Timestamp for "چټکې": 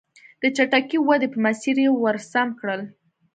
0.55-0.97